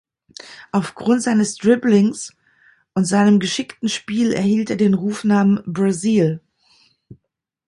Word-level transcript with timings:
Aufgrund 0.71 1.21
seines 1.21 1.57
Dribblings 1.57 2.33
und 2.95 3.05
seinem 3.05 3.37
geschickten 3.39 3.87
Spiel 3.87 4.33
erhielt 4.33 4.71
er 4.71 4.75
den 4.75 4.95
Rufnamen 4.95 5.61
"Brazil". 5.71 6.41